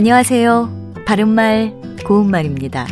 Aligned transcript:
안녕하세요. 0.00 0.94
바른말, 1.04 1.74
고운말입니다. 2.06 2.86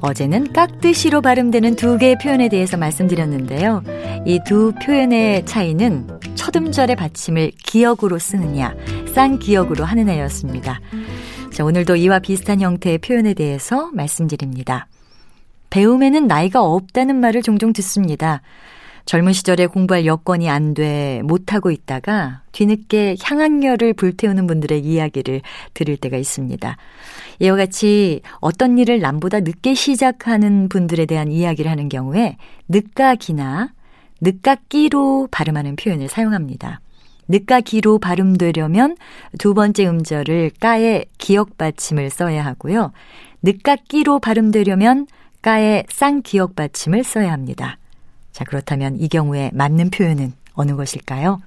어제는 0.00 0.52
깍듯이로 0.52 1.22
발음되는 1.22 1.74
두 1.74 1.98
개의 1.98 2.18
표현에 2.22 2.48
대해서 2.48 2.76
말씀드렸는데요. 2.76 3.82
이 4.26 4.38
두 4.46 4.72
표현의 4.80 5.44
차이는 5.44 6.20
첫 6.36 6.54
음절의 6.54 6.94
받침을 6.94 7.50
기억으로 7.64 8.20
쓰느냐, 8.20 8.76
쌍기억으로 9.12 9.84
하는 9.84 10.08
애였습니다. 10.08 10.80
자, 11.52 11.64
오늘도 11.64 11.96
이와 11.96 12.20
비슷한 12.20 12.60
형태의 12.60 12.98
표현에 12.98 13.34
대해서 13.34 13.90
말씀드립니다. 13.92 14.86
배움에는 15.70 16.28
나이가 16.28 16.62
없다는 16.62 17.16
말을 17.16 17.42
종종 17.42 17.72
듣습니다. 17.72 18.40
젊은 19.04 19.32
시절에 19.32 19.66
공부할 19.66 20.06
여건이 20.06 20.48
안 20.48 20.70
돼 20.74 21.20
못하고 21.24 21.70
있다가 21.70 22.42
뒤늦게 22.52 23.16
향학열을 23.22 23.94
불태우는 23.94 24.46
분들의 24.46 24.80
이야기를 24.80 25.42
들을 25.74 25.96
때가 25.96 26.16
있습니다. 26.16 26.76
이와 27.40 27.56
같이 27.56 28.20
어떤 28.40 28.78
일을 28.78 29.00
남보다 29.00 29.40
늦게 29.40 29.74
시작하는 29.74 30.68
분들에 30.68 31.06
대한 31.06 31.32
이야기를 31.32 31.70
하는 31.70 31.88
경우에 31.88 32.36
늦가기나 32.68 33.72
늦가끼로 34.20 35.28
발음하는 35.30 35.76
표현을 35.76 36.08
사용합니다. 36.08 36.80
늦가기로 37.26 37.98
발음되려면 37.98 38.96
두 39.38 39.54
번째 39.54 39.86
음절을 39.88 40.52
까에 40.60 41.04
기억 41.18 41.56
받침을 41.56 42.10
써야 42.10 42.44
하고요. 42.44 42.92
늦가끼로 43.42 44.18
발음되려면 44.18 45.06
까에 45.42 45.84
쌍기억 45.88 46.54
받침을 46.54 47.02
써야 47.02 47.32
합니다. 47.32 47.78
자, 48.32 48.44
그렇다면 48.44 48.96
이 48.98 49.08
경우에 49.08 49.50
맞는 49.52 49.90
표현은 49.90 50.32
어느 50.54 50.76
것일까요? 50.76 51.40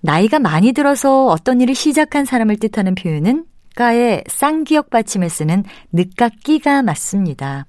나이가 0.00 0.38
많이 0.38 0.72
들어서 0.72 1.26
어떤 1.26 1.60
일을 1.60 1.74
시작한 1.74 2.24
사람을 2.24 2.58
뜻하는 2.58 2.94
표현은 2.94 3.46
가에 3.74 4.22
쌍기역 4.28 4.90
받침을 4.90 5.30
쓰는 5.30 5.64
늦깎이가 5.92 6.82
맞습니다. 6.82 7.66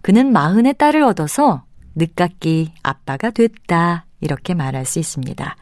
그는 0.00 0.32
마흔의 0.32 0.74
딸을 0.74 1.02
얻어서 1.02 1.64
늦깎이 1.94 2.72
아빠가 2.82 3.30
됐다. 3.30 4.06
이렇게 4.20 4.54
말할 4.54 4.84
수 4.86 4.98
있습니다. 4.98 5.56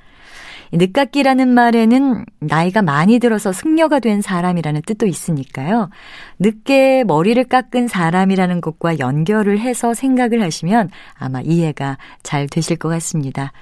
늦깎이라는 0.73 1.49
말에는 1.49 2.25
나이가 2.39 2.83
많이 2.83 3.19
들어서 3.19 3.53
승려가 3.53 3.99
된 3.99 4.23
사람이라는 4.23 4.83
뜻도 4.87 5.07
있으니까요. 5.07 5.91
늦게 6.39 7.05
머리를 7.05 7.43
깎은 7.45 7.89
사람이라는 7.89 8.61
것과 8.61 8.99
연결을 8.99 9.59
해서 9.59 9.95
생각을 9.95 10.43
하시면 10.43 10.91
아마 11.15 11.41
이해가 11.41 11.99
잘 12.23 12.47
되실 12.47 12.77
것 12.77 12.89
같습니다. 12.89 13.53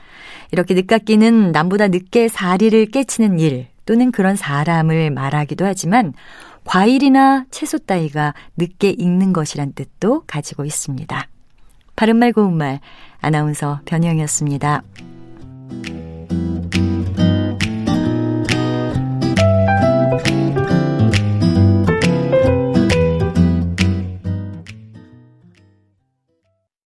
이렇게 0.53 0.75
늦깎이는 0.75 1.53
남보다 1.53 1.89
늦게 1.89 2.29
사리를 2.29 2.87
깨치는 2.87 3.39
일 3.39 3.69
또는 3.87 4.13
그런 4.13 4.37
사람을 4.37 5.11
말하기도 5.11 5.65
하지만 5.65 6.13
과일이나 6.65 7.47
채소 7.51 7.79
따위가 7.79 8.35
늦게 8.59 8.91
익는 8.91 9.33
것이란 9.33 9.73
뜻도 9.73 10.25
가지고 10.27 10.67
있습니다. 10.67 11.27
바른말 11.97 12.33
고운말 12.33 12.81
아나운서 13.21 13.81
변희영이었습니다. 13.87 14.83